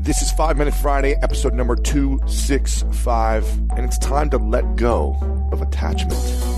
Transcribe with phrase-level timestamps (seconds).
[0.00, 3.44] This is 5 Minute Friday, episode number 265,
[3.76, 5.16] and it's time to let go
[5.50, 6.57] of attachment.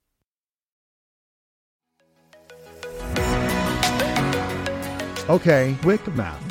[5.29, 6.50] Okay, quick math.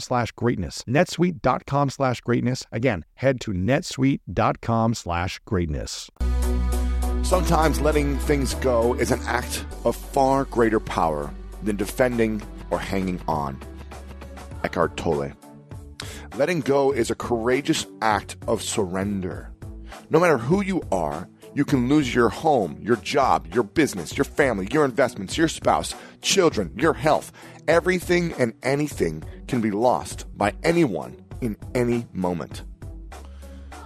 [0.00, 0.84] slash greatness.
[0.88, 2.64] netsuite.com slash greatness.
[2.72, 6.10] Again, head to netsuite.com slash greatness.
[7.22, 11.32] Sometimes letting things go is an act of far greater power
[11.62, 13.58] than defending or hanging on.
[14.64, 15.32] Eckhart Tolle.
[16.36, 19.52] Letting go is a courageous act of surrender.
[20.10, 24.24] No matter who you are, you can lose your home, your job, your business, your
[24.24, 27.32] family, your investments, your spouse, children, your health.
[27.70, 32.64] Everything and anything can be lost by anyone in any moment.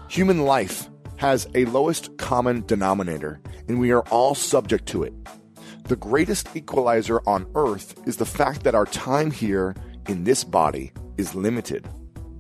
[0.09, 5.12] Human life has a lowest common denominator, and we are all subject to it.
[5.83, 9.75] The greatest equalizer on earth is the fact that our time here
[10.09, 11.87] in this body is limited.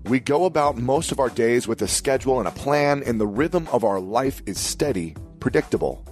[0.04, 3.26] We go about most of our days with a schedule and a plan, and the
[3.26, 6.06] rhythm of our life is steady, predictable.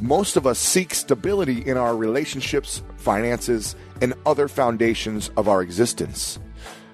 [0.00, 6.38] Most of us seek stability in our relationships, finances, and other foundations of our existence.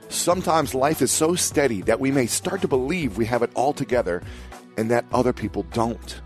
[0.08, 3.72] Sometimes life is so steady that we may start to believe we have it all
[3.72, 4.22] together
[4.76, 6.20] and that other people don't.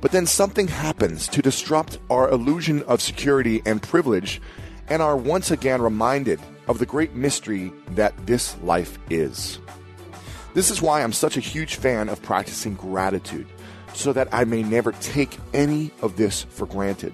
[0.00, 4.40] But then something happens to disrupt our illusion of security and privilege
[4.88, 9.58] and are once again reminded of the great mystery that this life is.
[10.54, 13.46] This is why I'm such a huge fan of practicing gratitude,
[13.96, 17.12] so that I may never take any of this for granted.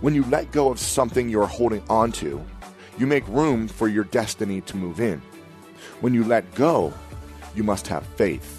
[0.00, 2.44] When you let go of something you're holding on to,
[2.98, 5.22] you make room for your destiny to move in.
[6.00, 6.92] When you let go,
[7.54, 8.56] you must have faith.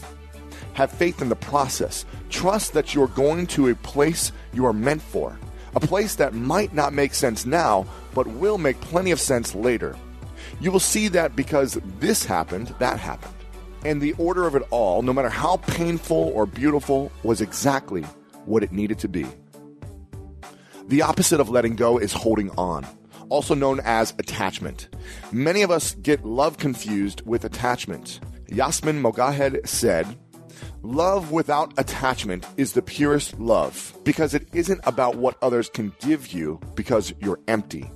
[0.73, 2.05] Have faith in the process.
[2.29, 5.37] Trust that you're going to a place you are meant for,
[5.75, 9.95] a place that might not make sense now, but will make plenty of sense later.
[10.61, 13.33] You will see that because this happened, that happened.
[13.83, 18.03] And the order of it all, no matter how painful or beautiful, was exactly
[18.45, 19.25] what it needed to be.
[20.87, 22.85] The opposite of letting go is holding on,
[23.29, 24.89] also known as attachment.
[25.31, 28.19] Many of us get love confused with attachment.
[28.49, 30.17] Yasmin Mogahed said,
[30.83, 36.33] Love without attachment is the purest love because it isn't about what others can give
[36.33, 37.89] you because you're empty.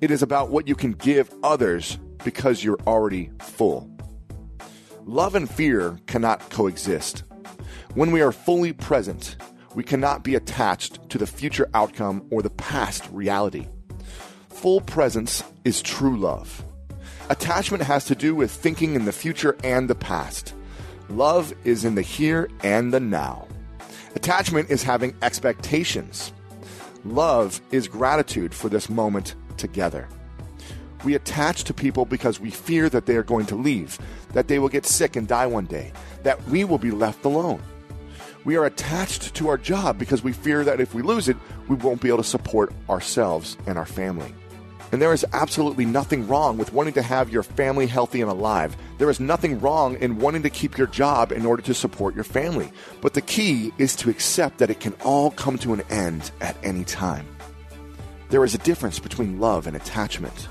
[0.00, 3.90] It is about what you can give others because you're already full.
[5.08, 7.22] Love and fear cannot coexist.
[7.94, 9.38] When we are fully present,
[9.74, 13.66] we cannot be attached to the future outcome or the past reality.
[14.50, 16.62] Full presence is true love.
[17.30, 20.52] Attachment has to do with thinking in the future and the past.
[21.08, 23.48] Love is in the here and the now.
[24.14, 26.34] Attachment is having expectations.
[27.06, 30.06] Love is gratitude for this moment together.
[31.04, 33.98] We attach to people because we fear that they are going to leave,
[34.32, 35.92] that they will get sick and die one day,
[36.22, 37.62] that we will be left alone.
[38.44, 41.36] We are attached to our job because we fear that if we lose it,
[41.68, 44.34] we won't be able to support ourselves and our family.
[44.90, 48.74] And there is absolutely nothing wrong with wanting to have your family healthy and alive.
[48.96, 52.24] There is nothing wrong in wanting to keep your job in order to support your
[52.24, 52.72] family.
[53.02, 56.56] But the key is to accept that it can all come to an end at
[56.62, 57.26] any time.
[58.30, 60.48] There is a difference between love and attachment.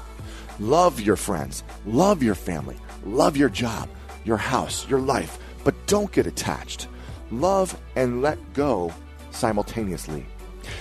[0.59, 3.89] Love your friends, love your family, love your job,
[4.25, 6.87] your house, your life, but don't get attached.
[7.31, 8.93] Love and let go
[9.31, 10.25] simultaneously.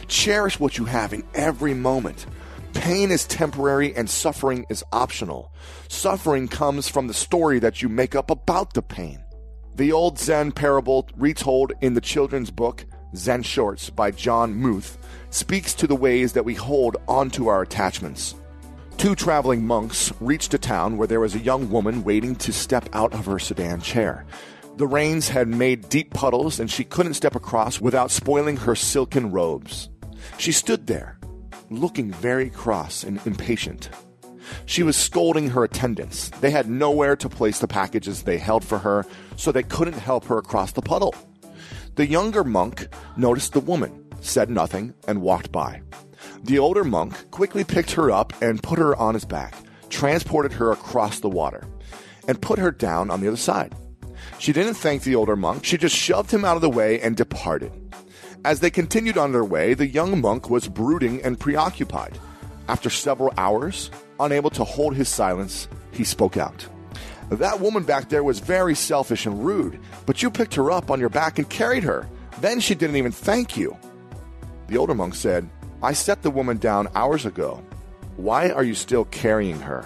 [0.08, 2.26] Cherish what you have in every moment.
[2.74, 5.52] Pain is temporary and suffering is optional.
[5.88, 9.22] Suffering comes from the story that you make up about the pain.
[9.74, 12.84] The old Zen parable retold in the children's book
[13.14, 14.98] Zen Shorts by Jon Muth
[15.30, 18.34] speaks to the ways that we hold onto our attachments.
[18.98, 22.88] Two traveling monks reached a town where there was a young woman waiting to step
[22.94, 24.24] out of her sedan chair.
[24.76, 29.30] The rains had made deep puddles and she couldn't step across without spoiling her silken
[29.30, 29.90] robes.
[30.38, 31.18] She stood there,
[31.70, 33.90] looking very cross and impatient.
[34.64, 36.30] She was scolding her attendants.
[36.40, 39.04] They had nowhere to place the packages they held for her,
[39.36, 41.14] so they couldn't help her across the puddle.
[41.96, 45.82] The younger monk noticed the woman, said nothing, and walked by.
[46.46, 49.56] The older monk quickly picked her up and put her on his back,
[49.88, 51.66] transported her across the water,
[52.28, 53.74] and put her down on the other side.
[54.38, 57.16] She didn't thank the older monk, she just shoved him out of the way and
[57.16, 57.72] departed.
[58.44, 62.16] As they continued on their way, the young monk was brooding and preoccupied.
[62.68, 63.90] After several hours,
[64.20, 66.64] unable to hold his silence, he spoke out.
[67.28, 71.00] That woman back there was very selfish and rude, but you picked her up on
[71.00, 72.08] your back and carried her.
[72.40, 73.76] Then she didn't even thank you.
[74.68, 75.48] The older monk said,
[75.82, 77.62] I set the woman down hours ago.
[78.16, 79.82] Why are you still carrying her?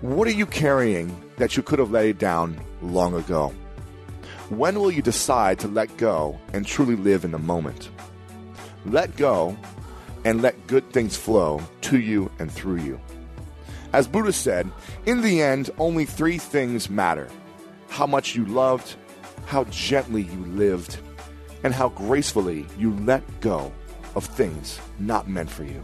[0.00, 3.52] What are you carrying that you could have laid down long ago?
[4.50, 7.90] When will you decide to let go and truly live in the moment?
[8.84, 9.56] Let go
[10.24, 13.00] and let good things flow to you and through you.
[13.92, 14.70] As Buddha said,
[15.06, 17.28] in the end, only three things matter
[17.88, 18.94] how much you loved,
[19.46, 20.98] how gently you lived,
[21.62, 23.70] and how gracefully you let go
[24.14, 25.82] of things not meant for you.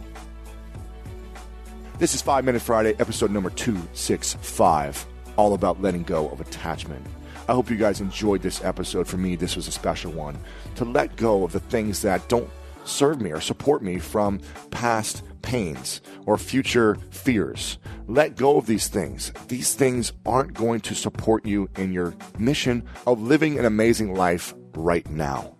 [1.97, 5.05] This is 5 Minute Friday, episode number 265,
[5.35, 7.05] all about letting go of attachment.
[7.47, 9.07] I hope you guys enjoyed this episode.
[9.07, 10.37] For me, this was a special one.
[10.75, 12.49] To let go of the things that don't
[12.85, 14.39] serve me or support me from
[14.71, 17.77] past pains or future fears.
[18.07, 19.33] Let go of these things.
[19.47, 24.53] These things aren't going to support you in your mission of living an amazing life
[24.73, 25.55] right now.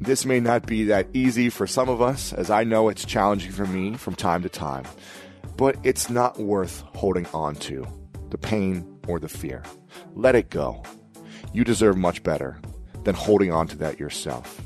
[0.00, 3.50] This may not be that easy for some of us, as I know it's challenging
[3.50, 4.84] for me from time to time,
[5.56, 7.86] but it's not worth holding on to
[8.30, 9.62] the pain or the fear.
[10.14, 10.82] Let it go.
[11.52, 12.60] You deserve much better
[13.04, 14.62] than holding on to that yourself.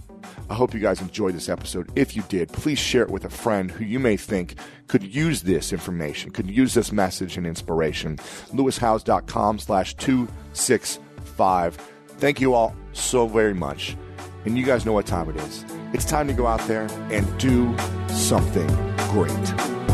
[0.51, 1.91] I hope you guys enjoyed this episode.
[1.97, 4.57] If you did, please share it with a friend who you may think
[4.87, 8.19] could use this information, could use this message and inspiration.
[8.53, 11.77] lewishowes.com slash 265.
[12.19, 13.97] Thank you all so very much.
[14.45, 15.65] And you guys know what time it is.
[15.93, 17.77] It's time to go out there and do
[18.09, 18.67] something
[19.11, 19.92] great.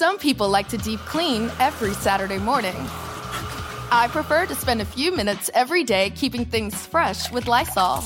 [0.00, 2.74] Some people like to deep clean every Saturday morning.
[3.92, 8.02] I prefer to spend a few minutes every day keeping things fresh with Lysol.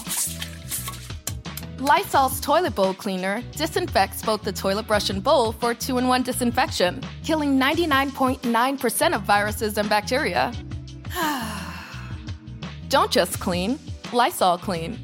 [1.78, 6.24] Lysol's toilet bowl cleaner disinfects both the toilet brush and bowl for two in one
[6.24, 10.52] disinfection, killing 99.9% of viruses and bacteria.
[12.88, 13.78] Don't just clean,
[14.12, 15.03] Lysol clean.